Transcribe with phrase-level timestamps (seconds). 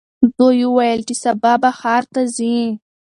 [0.37, 2.59] دوی وویل چې سبا به ښار ته ځي.